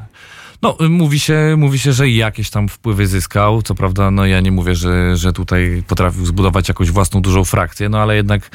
No, 0.64 0.78
mówi 0.90 1.20
się, 1.20 1.56
mówi 1.58 1.80
się, 1.80 1.94
że 1.94 2.10
jakieś 2.10 2.50
tam 2.50 2.70
wpływy 2.70 3.08
zyskał. 3.08 3.62
Co 3.62 3.76
prawda, 3.76 4.12
no 4.12 4.26
ja 4.26 4.40
nie 4.40 4.52
mówię, 4.52 4.76
że, 4.76 5.18
że 5.18 5.34
tutaj 5.34 5.84
potrafił 5.88 6.26
zbudować 6.26 6.68
jakąś 6.68 6.92
własną 6.92 7.22
dużą 7.22 7.44
frakcję, 7.44 7.90
no 7.90 7.98
ale 7.98 8.16
jednak 8.16 8.50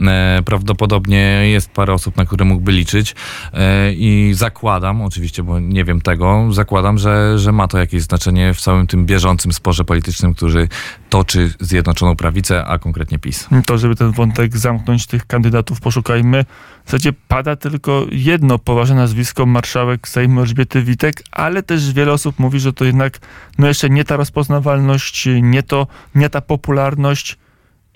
e, 0.00 0.42
prawdopodobnie 0.44 1.48
jest 1.50 1.70
parę 1.70 1.92
osób, 1.92 2.16
na 2.16 2.26
które 2.26 2.44
mógłby 2.44 2.72
liczyć. 2.72 3.14
E, 3.52 3.92
I 3.92 4.34
zakładam, 4.34 5.02
oczywiście, 5.02 5.42
bo 5.42 5.60
nie 5.60 5.84
wiem 5.84 6.00
tego, 6.00 6.48
zakładam, 6.50 6.98
że, 6.98 7.38
że 7.38 7.52
ma 7.52 7.68
to 7.68 7.78
jakieś 7.78 8.02
znaczenie 8.02 8.54
w 8.54 8.60
całym 8.60 8.86
tym 8.86 9.06
bieżącym 9.06 9.52
sporze 9.52 9.84
politycznym, 9.84 10.34
który 10.34 10.68
toczy 11.10 11.54
Zjednoczoną 11.60 12.16
Prawicę, 12.16 12.64
a 12.64 12.78
konkretnie 12.78 13.18
PiS. 13.18 13.48
To, 13.66 13.78
żeby 13.78 13.96
ten 13.96 14.12
wątek 14.12 14.56
zamknąć, 14.56 15.06
tych 15.06 15.26
kandydatów 15.26 15.80
poszukajmy. 15.80 16.44
W 16.84 16.86
zasadzie 16.86 17.12
pada 17.28 17.56
tylko 17.56 18.06
jedno 18.10 18.58
poważne 18.58 18.96
nazwisko, 18.96 19.46
marszałek 19.46 20.08
Sejmu 20.08 20.40
Elżbiety 20.40 20.82
Witek, 20.82 21.22
ale 21.32 21.51
też 21.62 21.92
wiele 21.92 22.12
osób 22.12 22.38
mówi, 22.38 22.60
że 22.60 22.72
to 22.72 22.84
jednak 22.84 23.18
no 23.58 23.66
jeszcze 23.66 23.90
nie 23.90 24.04
ta 24.04 24.16
rozpoznawalność, 24.16 25.28
nie, 25.42 25.62
to, 25.62 25.86
nie 26.14 26.30
ta 26.30 26.40
popularność 26.40 27.38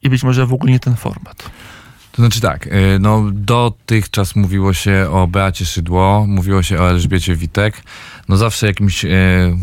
i 0.03 0.11
być 0.11 0.23
może 0.23 0.47
w 0.47 0.53
ogóle 0.53 0.73
nie 0.73 0.81
ten 0.81 0.97
format. 0.97 1.51
To 2.13 2.23
znaczy 2.23 2.41
tak, 2.41 2.67
y, 2.67 2.71
no 3.01 3.31
dotychczas 3.33 4.37
mówiło 4.37 4.73
się 4.73 5.09
o 5.11 5.27
Beacie 5.27 5.67
Szydło, 5.67 6.27
mówiło 6.27 6.63
się 6.63 6.79
o 6.79 6.91
Elżbiecie 6.91 7.37
Witek, 7.37 7.83
no 8.29 8.37
zawsze 8.37 8.67
jakimś 8.67 9.05
e, 9.05 9.09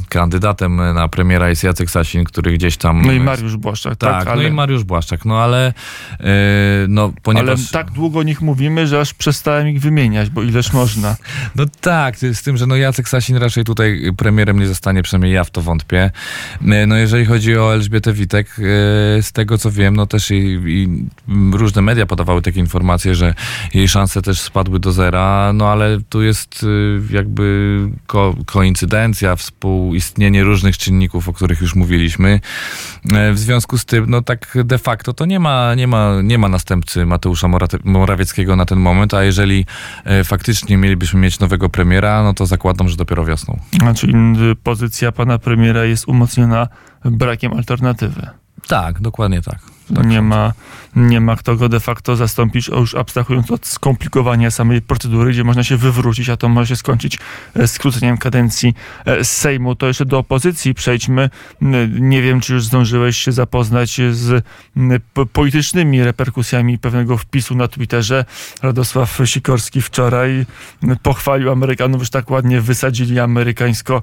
kandydatem 0.10 0.76
na 0.76 1.08
premiera 1.08 1.50
jest 1.50 1.64
Jacek 1.64 1.92
Sasin, 1.92 2.24
który 2.24 2.54
gdzieś 2.54 2.78
tam... 2.78 3.02
No 3.06 3.12
i 3.12 3.20
Mariusz 3.20 3.58
Błaszczak, 3.58 3.96
tak? 3.96 4.12
Tak, 4.12 4.28
ale, 4.28 4.44
no 4.44 4.50
i 4.50 4.52
Mariusz 4.52 4.84
Błaszczak, 4.84 5.26
no 5.26 5.40
ale 5.40 5.74
e, 6.20 6.24
no 6.88 7.14
ponieważ... 7.24 7.60
ale 7.60 7.68
tak 7.72 7.92
długo 7.92 8.20
o 8.20 8.24
nich 8.24 8.42
mówimy, 8.42 8.88
że 8.88 9.00
aż 9.00 9.14
przestałem 9.14 9.68
ich 9.68 9.82
wymieniać, 9.82 10.30
bo 10.30 10.44
ileż 10.44 10.74
można. 10.74 11.16
No 11.56 11.66
tak, 11.82 12.18
z 12.18 12.44
tym, 12.44 12.58
że 12.58 12.68
no 12.68 12.76
Jacek 12.76 13.10
Sasin 13.10 13.38
raczej 13.38 13.64
tutaj 13.64 14.12
premierem 14.18 14.60
nie 14.60 14.68
zostanie, 14.68 15.04
przynajmniej 15.04 15.34
ja 15.34 15.44
w 15.44 15.52
to 15.52 15.62
wątpię. 15.62 16.12
E, 16.68 16.88
No 16.88 16.96
jeżeli 16.96 17.26
chodzi 17.26 17.58
o 17.58 17.74
Elżbietę 17.74 18.14
Witek, 18.14 18.48
e, 18.50 18.62
z 19.22 19.32
tego 19.32 19.58
co 19.58 19.72
wiem, 19.72 19.96
no 19.96 20.08
też 20.08 20.32
i, 20.32 20.60
i 20.66 21.06
różne 21.52 21.82
media 21.82 22.06
podawały 22.06 22.42
takie 22.42 22.60
informacje, 22.60 23.16
że 23.16 23.34
jej 23.74 23.88
szanse 23.88 24.22
też 24.22 24.40
spadły 24.40 24.80
do 24.80 24.92
zera, 24.92 25.52
no 25.54 25.68
ale 25.68 26.00
tu 26.10 26.22
jest 26.22 26.66
e, 27.10 27.14
jakby 27.14 27.80
ko 28.08 28.36
koincydencja, 28.54 29.36
współistnienie 29.36 30.44
różnych 30.44 30.78
czynników, 30.78 31.30
o 31.30 31.34
których 31.34 31.62
już 31.62 31.76
mówiliśmy. 31.76 32.40
E, 33.14 33.34
W 33.34 33.40
związku 33.40 33.78
z 33.78 33.86
tym, 33.86 34.06
no 34.08 34.22
tak 34.22 34.58
de 34.64 34.78
facto 34.78 35.14
to 35.14 35.26
nie 35.26 35.40
ma, 35.40 35.76
nie 35.76 35.88
ma, 35.88 36.22
nie 36.24 36.38
ma 36.38 36.50
następcy 36.50 37.06
Mateusza 37.06 37.48
Morawieckiego 37.84 38.56
na 38.56 38.66
ten 38.66 38.80
moment, 38.80 39.14
a 39.14 39.24
jeżeli 39.24 39.66
e, 40.06 40.24
faktycznie 40.24 40.78
mielibyśmy 40.78 41.20
mieć 41.20 41.40
nowego 41.40 41.70
premiera, 41.70 42.24
no 42.24 42.34
to 42.34 42.46
zakładam, 42.46 42.90
że 42.90 42.96
dopiero 42.98 43.26
wiosną. 43.26 43.60
Czyli 43.96 44.14
y, 44.52 44.56
pozycja 44.56 45.12
pana 45.12 45.40
premiera 45.40 45.86
jest 45.86 46.08
umocniona 46.08 46.68
brakiem 47.06 47.54
alternatywy. 47.54 48.28
Tak, 48.68 49.02
dokładnie 49.02 49.42
tak. 49.42 49.73
Nie, 50.02 50.22
ma, 50.22 50.54
nie 50.96 51.22
ma 51.22 51.36
kto 51.36 51.56
go 51.56 51.70
de 51.70 51.80
facto 51.80 52.16
zastąpić, 52.16 52.68
już 52.68 52.96
abstrahując 52.96 53.52
od 53.52 53.66
skomplikowania 53.66 54.52
samej 54.52 54.82
procedury, 54.82 55.32
gdzie 55.32 55.44
można 55.44 55.64
się 55.64 55.78
wywrócić, 55.78 56.30
a 56.30 56.38
to 56.38 56.50
może 56.50 56.68
się 56.68 56.76
skończyć 56.76 57.20
e, 57.56 57.68
skróceniem 57.68 58.18
kadencji 58.18 58.74
e, 59.06 59.24
Sejmu. 59.24 59.76
To 59.76 59.88
jeszcze 59.88 60.06
do 60.06 60.18
opozycji 60.18 60.74
przejdźmy. 60.74 61.30
Nie 62.00 62.22
wiem, 62.22 62.42
czy 62.42 62.54
już 62.54 62.66
zdążyłeś 62.66 63.18
się 63.18 63.32
zapoznać 63.32 64.02
z 64.12 64.46
politycznymi 65.34 66.04
reperkusjami 66.04 66.80
pewnego 66.80 67.18
wpisu 67.18 67.56
na 67.56 67.68
Twitterze. 67.68 68.26
Radosław 68.62 69.22
Sikorski 69.26 69.82
wczoraj 69.82 70.46
pochwalił 71.02 71.52
Amerykanów, 71.52 72.04
że 72.04 72.10
tak 72.10 72.32
ładnie 72.32 72.62
wysadzili 72.62 73.20
amerykańsko, 73.20 74.02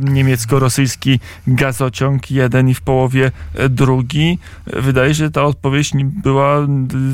niemiecko-rosyjski 0.00 1.20
gazociąg 1.46 2.30
jeden 2.30 2.68
i 2.68 2.74
w 2.74 2.80
połowie 2.80 3.32
e, 3.54 3.68
drugi. 3.68 4.38
Wydaje 4.66 5.14
się, 5.14 5.23
ta 5.30 5.42
odpowiedź 5.44 5.90
była 6.22 6.60
y, 6.62 6.66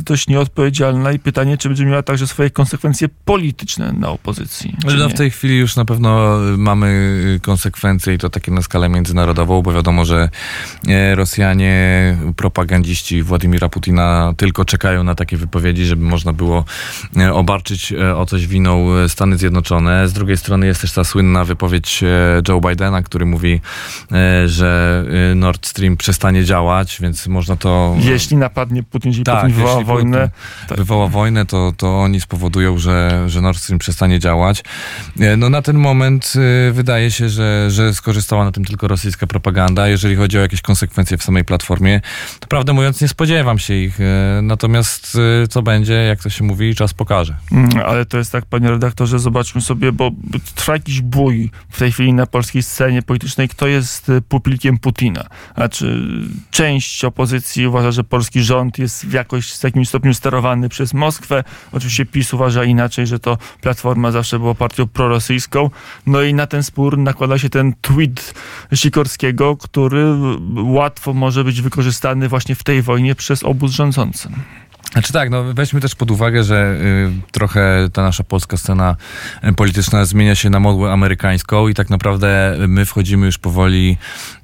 dość 0.04 0.28
nieodpowiedzialna 0.28 1.12
i 1.12 1.18
pytanie, 1.18 1.58
czy 1.58 1.68
będzie 1.68 1.86
miała 1.86 2.02
także 2.02 2.26
swoje 2.26 2.50
konsekwencje 2.50 3.08
polityczne 3.24 3.92
na 3.92 4.08
opozycji. 4.08 4.76
No 4.98 5.08
w 5.08 5.14
tej 5.14 5.30
chwili 5.30 5.58
już 5.58 5.76
na 5.76 5.84
pewno 5.84 6.38
mamy 6.56 6.86
y, 7.36 7.40
konsekwencje 7.40 8.14
i 8.14 8.18
to 8.18 8.30
takie 8.30 8.52
na 8.52 8.62
skalę 8.62 8.88
międzynarodową, 8.88 9.62
bo 9.62 9.72
wiadomo, 9.72 10.04
że 10.04 10.28
e, 10.88 11.14
Rosjanie, 11.14 12.16
propagandziści 12.36 13.22
Władimira 13.22 13.68
Putina 13.68 14.32
tylko 14.36 14.64
czekają 14.64 15.04
na 15.04 15.14
takie 15.14 15.36
wypowiedzi, 15.36 15.84
żeby 15.84 16.04
można 16.04 16.32
było 16.32 16.64
e, 17.16 17.34
obarczyć 17.34 17.92
e, 17.92 18.16
o 18.16 18.26
coś 18.26 18.46
winą 18.46 18.86
Stany 19.08 19.38
Zjednoczone. 19.38 20.08
Z 20.08 20.12
drugiej 20.12 20.36
strony 20.36 20.66
jest 20.66 20.80
też 20.80 20.92
ta 20.92 21.04
słynna 21.04 21.44
wypowiedź 21.44 22.04
Joe 22.48 22.60
Bidena, 22.60 23.02
który 23.02 23.26
mówi, 23.26 23.60
że 24.46 25.04
Nord 25.36 25.66
Stream 25.66 25.96
przestanie 25.96 26.44
działać, 26.44 26.98
więc 27.00 27.26
można 27.26 27.56
to... 27.56 27.89
Jeśli 27.98 28.36
napadnie 28.36 28.82
Putin, 28.82 29.10
jeśli 29.10 29.24
Tak, 29.24 29.40
Putin 29.42 29.56
wywoła 29.56 29.84
wojnę, 29.84 30.30
tak. 30.68 30.78
wywoła 30.78 31.08
wojnę, 31.08 31.46
to, 31.46 31.72
to 31.76 32.00
oni 32.00 32.20
spowodują, 32.20 32.78
że, 32.78 33.24
że 33.26 33.40
Nord 33.40 33.58
Stream 33.58 33.78
przestanie 33.78 34.18
działać. 34.18 34.62
E, 35.20 35.36
No 35.36 35.50
na 35.50 35.62
ten 35.62 35.76
moment 35.76 36.32
e, 36.68 36.72
wydaje 36.72 37.10
się, 37.10 37.28
że, 37.28 37.70
że 37.70 37.94
skorzystała 37.94 38.44
na 38.44 38.52
tym 38.52 38.64
tylko 38.64 38.88
rosyjska 38.88 39.26
propaganda. 39.26 39.88
Jeżeli 39.88 40.16
chodzi 40.16 40.38
o 40.38 40.40
jakieś 40.40 40.62
konsekwencje 40.62 41.18
w 41.18 41.22
samej 41.22 41.44
platformie, 41.44 42.00
to 42.40 42.46
prawdę 42.46 42.72
mówiąc 42.72 43.00
nie 43.00 43.08
spodziewam 43.08 43.58
się 43.58 43.74
ich. 43.74 44.00
E, 44.00 44.40
Natomiast 44.42 45.18
co 45.50 45.62
będzie, 45.62 45.92
jak 45.94 46.22
to 46.22 46.30
się 46.30 46.44
mówi, 46.44 46.74
czas 46.74 46.94
pokaże. 46.94 47.36
Mm, 47.52 47.70
Ale 47.86 48.06
to 48.06 48.18
jest 48.18 48.32
tak, 48.32 48.46
panie 48.46 48.70
redaktorze, 48.70 49.18
zobaczmy 49.18 49.60
sobie, 49.60 49.92
bo 49.92 50.10
trwa 50.54 50.72
jakiś 50.72 51.00
bój 51.00 51.50
w 51.70 51.78
tej 51.78 51.92
chwili 51.92 52.12
na 52.12 52.26
polskiej 52.26 52.62
scenie 52.62 53.02
politycznej, 53.02 53.48
kto 53.48 53.66
jest 53.66 54.10
pupilkiem 54.28 54.78
Putina. 54.78 55.26
Znaczy, 55.54 56.02
część 56.50 57.04
opozycji 57.04 57.66
uważa, 57.66 57.79
że 57.88 58.04
polski 58.04 58.42
rząd 58.42 58.78
jest 58.78 59.06
w 59.06 59.12
jakoś 59.12 59.52
w 59.52 59.64
jakimś 59.64 59.88
stopniu 59.88 60.14
sterowany 60.14 60.68
przez 60.68 60.94
Moskwę. 60.94 61.44
Oczywiście 61.72 62.06
PiS 62.06 62.34
uważa 62.34 62.64
inaczej, 62.64 63.06
że 63.06 63.18
to 63.18 63.38
Platforma 63.60 64.10
zawsze 64.10 64.38
była 64.38 64.54
partią 64.54 64.86
prorosyjską. 64.86 65.70
No 66.06 66.22
i 66.22 66.34
na 66.34 66.46
ten 66.46 66.62
spór 66.62 66.98
nakłada 66.98 67.38
się 67.38 67.50
ten 67.50 67.74
tweet 67.80 68.34
Sikorskiego, 68.74 69.56
który 69.56 70.04
łatwo 70.56 71.14
może 71.14 71.44
być 71.44 71.62
wykorzystany 71.62 72.28
właśnie 72.28 72.54
w 72.54 72.64
tej 72.64 72.82
wojnie 72.82 73.14
przez 73.14 73.42
obóz 73.42 73.72
rządzący. 73.72 74.28
Znaczy 74.92 75.12
tak, 75.12 75.30
no 75.30 75.44
weźmy 75.54 75.80
też 75.80 75.94
pod 75.94 76.10
uwagę, 76.10 76.44
że 76.44 76.76
y, 76.80 77.30
trochę 77.32 77.88
ta 77.92 78.02
nasza 78.02 78.24
polska 78.24 78.56
scena 78.56 78.96
y, 79.44 79.52
polityczna 79.52 80.04
zmienia 80.04 80.34
się 80.34 80.50
na 80.50 80.60
modłę 80.60 80.92
amerykańską 80.92 81.68
i 81.68 81.74
tak 81.74 81.90
naprawdę 81.90 82.56
my 82.68 82.84
wchodzimy 82.84 83.26
już 83.26 83.38
powoli 83.38 83.96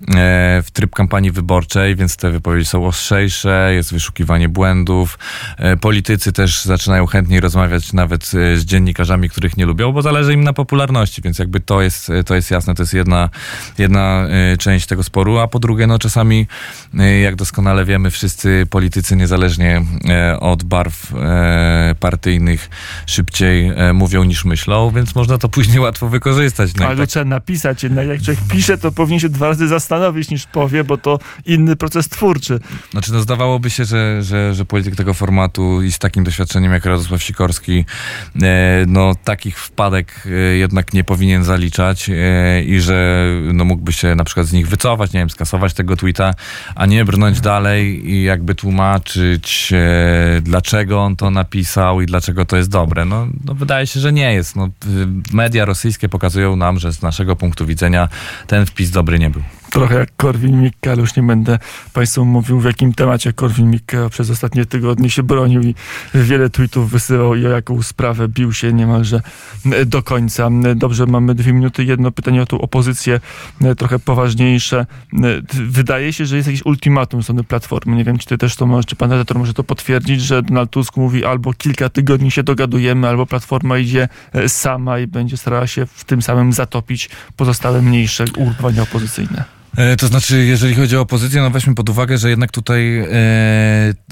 e, 0.02 0.62
w 0.62 0.70
tryb 0.72 0.94
kampanii 0.94 1.30
wyborczej, 1.30 1.96
więc 1.96 2.16
te 2.16 2.30
wypowiedzi 2.30 2.66
są 2.66 2.86
ostrzejsze, 2.86 3.70
jest 3.74 3.92
wyszukiwanie 3.92 4.48
błędów. 4.48 5.18
E, 5.58 5.76
politycy 5.76 6.32
też 6.32 6.64
zaczynają 6.64 7.06
chętniej 7.06 7.40
rozmawiać 7.40 7.92
nawet 7.92 8.26
z 8.26 8.64
dziennikarzami, 8.64 9.30
których 9.30 9.56
nie 9.56 9.66
lubią, 9.66 9.92
bo 9.92 10.02
zależy 10.02 10.32
im 10.32 10.44
na 10.44 10.52
popularności, 10.52 11.22
więc 11.22 11.38
jakby 11.38 11.60
to 11.60 11.82
jest, 11.82 12.12
to 12.26 12.34
jest 12.34 12.50
jasne, 12.50 12.74
to 12.74 12.82
jest 12.82 12.94
jedna, 12.94 13.30
jedna 13.78 14.26
część 14.58 14.86
tego 14.86 15.02
sporu, 15.02 15.38
a 15.38 15.48
po 15.48 15.58
drugie, 15.58 15.86
no 15.86 15.98
czasami, 15.98 16.46
jak 17.22 17.36
doskonale 17.36 17.84
wiemy, 17.84 18.10
wszyscy 18.10 18.66
politycy 18.70 19.16
niezależnie 19.16 19.82
od 20.40 20.64
barw 20.64 21.12
e, 21.14 21.94
partyjnych 22.00 22.70
szybciej 23.06 23.72
e, 23.76 23.92
mówią 23.92 24.24
niż 24.24 24.44
myślą, 24.44 24.90
więc 24.90 25.14
można 25.14 25.38
to 25.38 25.48
później 25.48 25.80
łatwo 25.80 26.08
wykorzystać. 26.08 26.74
No 26.74 26.86
Ale 26.86 26.96
tak- 26.96 27.08
trzeba 27.08 27.24
napisać. 27.24 27.82
Jednak 27.82 28.06
jak 28.06 28.22
człowiek 28.22 28.40
pisze, 28.48 28.78
to 28.78 28.92
powinien 28.92 29.20
się 29.20 29.28
dwa 29.28 29.48
razy 29.48 29.68
zastanowić 29.68 30.30
niż 30.30 30.46
powie, 30.46 30.84
bo 30.84 30.98
to 30.98 31.18
inny 31.46 31.76
proces 31.76 32.08
twórczy. 32.08 32.60
Znaczy, 32.90 33.12
no 33.12 33.20
zdawałoby 33.20 33.70
się, 33.70 33.84
że, 33.84 34.22
że, 34.22 34.54
że 34.54 34.64
polityk 34.64 34.96
tego 34.96 35.14
formatu 35.14 35.82
i 35.82 35.92
z 35.92 35.98
takim 35.98 36.24
doświadczeniem 36.24 36.72
jak 36.72 36.84
Radosław 36.84 37.22
Sikorski, 37.22 37.84
e, 38.42 38.84
no 38.86 39.14
takich 39.24 39.58
wpadek 39.58 40.24
jednak 40.58 40.92
nie 40.92 41.04
powinien 41.04 41.44
zaliczać 41.44 42.10
i 42.66 42.80
że 42.80 43.26
no, 43.52 43.64
mógłby 43.64 43.92
się 43.92 44.14
na 44.14 44.24
przykład 44.24 44.46
z 44.46 44.52
nich 44.52 44.68
wycofać, 44.68 45.12
nie 45.12 45.20
wiem, 45.20 45.30
skasować 45.30 45.74
tego 45.74 45.96
tweeta, 45.96 46.34
a 46.74 46.86
nie 46.86 47.04
brnąć 47.04 47.40
dalej 47.40 48.10
i 48.10 48.22
jakby 48.22 48.54
tłumaczyć, 48.54 49.72
dlaczego 50.42 51.02
on 51.02 51.16
to 51.16 51.30
napisał 51.30 52.00
i 52.00 52.06
dlaczego 52.06 52.44
to 52.44 52.56
jest 52.56 52.70
dobre. 52.70 53.04
No, 53.04 53.26
no 53.44 53.54
wydaje 53.54 53.86
się, 53.86 54.00
że 54.00 54.12
nie 54.12 54.32
jest. 54.32 54.56
No, 54.56 54.68
media 55.32 55.64
rosyjskie 55.64 56.08
pokazują 56.08 56.56
nam, 56.56 56.78
że 56.78 56.92
z 56.92 57.02
naszego 57.02 57.36
punktu 57.36 57.66
widzenia 57.66 58.08
ten 58.46 58.66
wpis 58.66 58.90
dobry 58.90 59.18
nie 59.18 59.30
był. 59.30 59.42
Trochę 59.70 59.98
jak 59.98 60.16
Korwin-Mikke, 60.16 60.90
ale 60.90 61.00
już 61.00 61.16
nie 61.16 61.22
będę 61.22 61.58
Państwu 61.92 62.24
mówił, 62.24 62.60
w 62.60 62.64
jakim 62.64 62.94
temacie 62.94 63.32
Korwin-Mikke 63.32 64.10
przez 64.10 64.30
ostatnie 64.30 64.66
tygodnie 64.66 65.10
się 65.10 65.22
bronił 65.22 65.62
i 65.62 65.74
wiele 66.14 66.50
tweetów 66.50 66.90
wysyłał 66.90 67.34
i 67.34 67.46
o 67.46 67.50
jaką 67.50 67.82
sprawę 67.82 68.28
bił 68.28 68.52
się 68.52 68.72
niemalże 68.72 69.20
do 69.86 70.02
końca. 70.02 70.48
Dobrze, 70.76 71.06
mamy 71.06 71.34
dwie 71.34 71.52
minuty. 71.52 71.84
Jedno 71.84 72.10
pytanie 72.10 72.42
o 72.42 72.46
tą 72.46 72.60
opozycję, 72.60 73.20
trochę 73.78 73.98
poważniejsze. 73.98 74.86
Wydaje 75.52 76.12
się, 76.12 76.26
że 76.26 76.36
jest 76.36 76.48
jakieś 76.48 76.66
ultimatum 76.66 77.22
strony 77.22 77.44
Platformy. 77.44 77.96
Nie 77.96 78.04
wiem, 78.04 78.18
czy 78.18 78.26
ty 78.26 78.38
też 78.38 78.56
to 78.56 78.66
możesz, 78.66 78.86
czy 78.86 78.96
pan 78.96 79.10
redaktor 79.10 79.38
może 79.38 79.54
to 79.54 79.64
potwierdzić, 79.64 80.22
że 80.22 80.42
Donald 80.42 80.70
Tusk 80.70 80.96
mówi 80.96 81.24
albo 81.24 81.52
kilka 81.52 81.88
tygodni 81.88 82.30
się 82.30 82.42
dogadujemy, 82.42 83.08
albo 83.08 83.26
Platforma 83.26 83.78
idzie 83.78 84.08
e, 84.32 84.48
sama 84.48 84.98
i 84.98 85.06
będzie 85.06 85.36
starała 85.36 85.66
się 85.66 85.86
w 85.86 86.04
tym 86.04 86.22
samym 86.22 86.52
zatopić 86.52 87.10
pozostałe 87.36 87.82
mniejsze 87.82 88.24
ugrupowania 88.36 88.82
opozycyjne. 88.82 89.55
E, 89.76 89.96
To 89.96 90.06
znaczy, 90.06 90.44
jeżeli 90.44 90.74
chodzi 90.74 90.96
o 90.96 91.00
opozycję, 91.00 91.42
no 91.42 91.50
weźmy 91.50 91.74
pod 91.74 91.88
uwagę, 91.88 92.18
że 92.18 92.30
jednak 92.30 92.52
tutaj 92.52 92.98
e, 92.98 93.06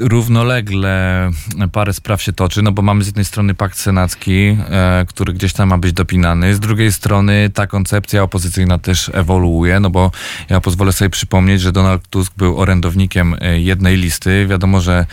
równolegle 0.00 1.30
parę 1.72 1.92
spraw 1.92 2.22
się 2.22 2.32
toczy, 2.32 2.62
no 2.62 2.72
bo 2.72 2.82
mamy 2.82 3.04
z 3.04 3.06
jednej 3.06 3.24
strony 3.24 3.54
pakt 3.54 3.78
senacki, 3.78 4.56
e, 4.70 5.04
który 5.08 5.32
gdzieś 5.32 5.52
tam 5.52 5.68
ma 5.68 5.78
być 5.78 5.92
dopinany, 5.92 6.54
z 6.54 6.60
drugiej 6.60 6.92
strony 6.92 7.50
ta 7.54 7.66
koncepcja 7.66 8.22
opozycyjna 8.22 8.78
też 8.78 9.10
ewoluuje, 9.14 9.80
no 9.80 9.90
bo 9.90 10.10
ja 10.50 10.60
pozwolę 10.60 10.92
sobie 10.92 11.10
przypomnieć, 11.10 11.60
że 11.60 11.72
Donald 11.72 12.08
Tusk 12.08 12.32
był 12.36 12.58
orędownikiem 12.58 13.36
e, 13.40 13.60
jednej 13.60 13.96
listy, 13.96 14.46
wiadomo, 14.50 14.80
że... 14.80 15.06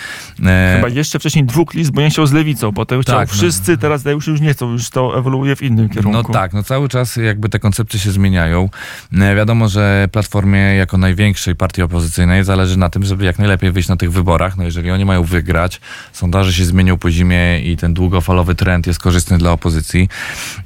e, 0.45 0.73
Chyba 0.75 0.89
jeszcze 0.89 1.19
wcześniej 1.19 1.45
dwóch 1.45 1.73
list, 1.73 1.91
bo 1.91 2.01
nie 2.01 2.09
chciał 2.09 2.25
z 2.27 2.31
lewicą, 2.31 2.71
bo 2.71 2.85
chciał 2.85 3.03
Tak, 3.03 3.29
no. 3.29 3.33
wszyscy, 3.35 3.77
teraz 3.77 4.05
już 4.05 4.27
już 4.27 4.41
nie 4.41 4.53
chcą, 4.53 4.71
już 4.71 4.89
to 4.89 5.17
ewoluuje 5.19 5.55
w 5.55 5.61
innym 5.61 5.89
kierunku. 5.89 6.11
No 6.27 6.33
tak, 6.33 6.53
no 6.53 6.63
cały 6.63 6.89
czas 6.89 7.15
jakby 7.15 7.49
te 7.49 7.59
koncepcje 7.59 7.99
się 7.99 8.11
zmieniają. 8.11 8.69
E, 9.13 9.35
Wiadomo, 9.35 9.69
że 9.69 10.07
Platforma 10.11 10.40
Platformie 10.41 10.75
jako 10.75 10.97
największej 10.97 11.55
partii 11.55 11.81
opozycyjnej 11.81 12.43
zależy 12.43 12.77
na 12.77 12.89
tym, 12.89 13.05
żeby 13.05 13.25
jak 13.25 13.39
najlepiej 13.39 13.71
wyjść 13.71 13.89
na 13.89 13.97
tych 13.97 14.11
wyborach. 14.11 14.57
No 14.57 14.63
jeżeli 14.63 14.91
oni 14.91 15.05
mają 15.05 15.23
wygrać, 15.23 15.81
sondaże 16.13 16.53
się 16.53 16.65
zmienią 16.65 16.97
po 16.97 17.11
zimie 17.11 17.59
i 17.59 17.77
ten 17.77 17.93
długofalowy 17.93 18.55
trend 18.55 18.87
jest 18.87 18.99
korzystny 18.99 19.37
dla 19.37 19.51
opozycji, 19.51 20.09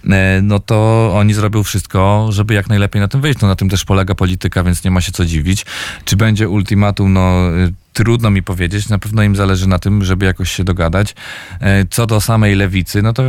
e, 0.10 0.40
no 0.44 0.60
to 0.60 1.12
oni 1.16 1.34
zrobią 1.34 1.64
wszystko, 1.64 2.28
żeby 2.30 2.54
jak 2.54 2.70
najlepiej 2.70 3.02
na 3.02 3.08
tym 3.08 3.22
wyjść. 3.22 3.40
No 3.42 3.48
na 3.48 3.56
tym 3.56 3.70
też 3.70 3.86
polega 3.86 4.16
polityka, 4.16 4.64
więc 4.64 4.84
nie 4.84 4.92
ma 4.92 5.02
się 5.02 5.12
co 5.12 5.26
dziwić. 5.26 5.66
Czy 6.06 6.16
będzie 6.16 6.50
ultimatum, 6.50 7.14
no 7.14 7.50
y, 7.58 7.74
trudno 7.96 8.32
mi 8.32 8.44
powiedzieć. 8.44 8.90
Na 8.90 9.00
pewno 9.00 9.24
im 9.24 9.36
zależy 9.36 9.68
na 9.68 9.80
tym, 9.80 10.04
żeby 10.04 10.26
jakoś 10.26 10.52
się 10.52 10.64
dogadać. 10.64 11.16
E, 11.62 11.86
Co 11.86 12.06
do 12.08 12.22
samej 12.22 12.56
lewicy, 12.56 13.02
no 13.02 13.14
to 13.14 13.24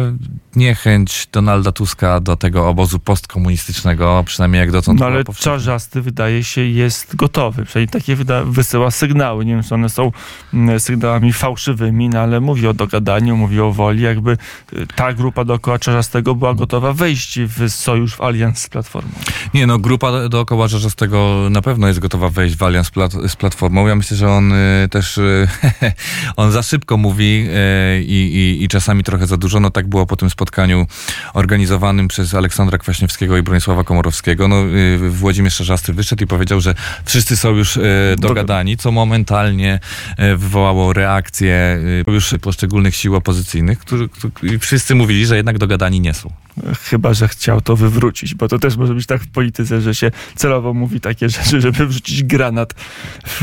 niechęć 0.57 1.29
Donalda 1.33 1.73
Tuska 1.73 2.21
do 2.21 2.37
tego 2.37 2.69
obozu 2.69 2.99
postkomunistycznego, 2.99 4.23
przynajmniej 4.27 4.61
jak 4.61 4.73
dotąd 4.73 5.01
No 5.01 5.07
ale. 5.07 5.25
Czarzasty 5.25 6.03
wydaje 6.03 6.45
się 6.45 6.61
jest 6.61 7.17
gotowy. 7.17 7.65
Przynajmniej 7.65 7.89
takie 7.89 8.17
wysyła 8.45 8.91
sygnały. 8.91 9.45
Nie 9.45 9.53
wiem, 9.53 9.63
czy 9.63 9.75
one 9.75 9.89
są 9.89 10.13
mm, 10.55 10.81
sygnałami 10.81 11.33
fałszywymi, 11.33 12.09
no 12.09 12.21
ale 12.21 12.41
mówi 12.41 12.67
o 12.67 12.75
dogadaniu, 12.75 13.37
mówi 13.37 13.61
o 13.61 13.73
woli. 13.73 14.03
Jakby 14.03 14.37
y, 14.73 14.87
ta 14.97 15.13
grupa 15.13 15.45
dookoła 15.45 15.79
Czarzastego 15.79 16.35
była 16.35 16.55
gotowa 16.55 16.93
wejść 16.93 17.41
w 17.41 17.71
sojusz, 17.71 18.15
w 18.15 18.21
alians 18.21 18.59
z 18.59 18.69
Platformą. 18.69 19.11
Nie, 19.55 19.67
no 19.67 19.79
grupa 19.79 20.29
dookoła 20.29 20.69
Czarzastego 20.69 21.49
na 21.51 21.63
pewno 21.63 21.89
jest 21.89 22.01
gotowa 22.01 22.29
wejść 22.29 22.57
w 22.57 22.63
alians 22.63 22.91
plat 22.91 23.13
z 23.13 23.37
Platformą. 23.37 23.87
Ja 23.87 23.95
myślę, 23.97 24.17
że 24.17 24.31
on 24.31 24.56
też, 24.91 25.19
y, 25.19 25.49
on 26.37 26.53
za 26.53 26.63
szybko 26.63 26.97
mówi 26.97 27.49
y, 27.49 28.03
i, 28.03 28.37
i, 28.37 28.65
i 28.65 28.69
czasami 28.69 29.05
trochę 29.05 29.27
za 29.27 29.37
dużo. 29.37 29.61
No 29.61 29.71
tak 29.71 29.87
było 29.87 30.07
po 30.07 30.17
tym 30.17 30.31
spotkaniu 30.31 30.87
organizowanym 31.35 32.09
przez 32.09 32.35
Aleksandra 32.35 32.79
Kwaśniewskiego 32.79 33.37
i 33.37 33.43
Bronisława 33.43 33.85
Komorowskiego. 33.85 34.49
No 34.49 34.65
y, 34.67 35.11
Włodzimierz 35.11 35.57
Czarzasty 35.57 35.93
wyszedł 35.93 36.25
i 36.25 36.27
powiedział, 36.27 36.61
że 36.61 36.75
wszyscy 37.05 37.37
są 37.37 37.51
już 37.51 37.77
y, 37.77 38.17
dogadani, 38.19 38.77
co 38.77 38.93
momentalnie 38.93 39.81
y, 40.19 40.37
wywołało 40.37 40.93
reakcję 40.93 41.79
y, 42.09 42.13
już 42.13 42.35
poszczególnych 42.41 42.97
sił 42.97 43.17
opozycyjnych, 43.17 43.79
którzy, 43.79 44.09
którzy 44.09 44.59
wszyscy 44.59 44.95
mówili, 44.95 45.27
że 45.27 45.37
jednak 45.37 45.59
dogadani 45.59 46.01
nie 46.01 46.15
są. 46.15 46.46
Chyba, 46.83 47.15
że 47.15 47.29
chciał 47.29 47.61
to 47.61 47.77
wywrócić, 47.77 48.35
bo 48.35 48.49
to 48.49 48.59
też 48.59 48.77
może 48.77 48.95
być 48.95 49.07
tak 49.07 49.23
w 49.23 49.29
polityce, 49.29 49.81
że 49.81 49.95
się 49.95 50.11
celowo 50.35 50.75
mówi 50.75 51.01
takie 51.01 51.29
rzeczy, 51.29 51.61
żeby 51.61 51.87
wrzucić 51.87 52.23
granat 52.23 52.75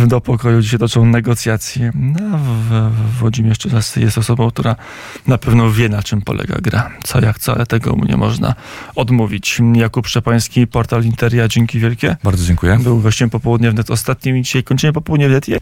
do 0.08 0.22
pokoju, 0.22 0.60
gdzie 0.60 0.70
się 0.70 0.77
toczą 0.77 1.05
negocjacje. 1.05 1.91
No, 1.96 2.39
Włodzimierz 3.20 3.58
Czarzasty 3.58 4.01
jest 4.01 4.17
osobą, 4.17 4.51
która 4.51 4.75
na 5.27 5.38
pewno 5.38 5.72
wie, 5.72 5.89
na 5.89 6.03
czym 6.03 6.22
polega 6.22 6.55
gra. 6.62 6.89
Co 7.03 7.22
jak 7.22 7.39
co, 7.39 7.55
ale 7.55 7.65
tego 7.65 7.96
mu 7.96 8.05
nie 8.05 8.17
można 8.17 8.55
odmówić. 8.96 9.62
Jakub 9.74 10.08
Szczepański, 10.08 10.67
portal 10.67 11.03
Interia, 11.03 11.48
dzięki 11.48 11.79
wielkie. 11.79 12.15
Bardzo 12.24 12.46
dziękuję. 12.46 12.79
Był 12.84 13.00
gościem 13.00 13.29
popołudnia 13.29 13.72
wnet 13.72 13.91
ostatnim 13.91 14.38
i 14.38 14.41
dzisiaj 14.41 14.63
kończymy 14.63 14.93
popołudnie 14.93 15.29
wnet. 15.29 15.50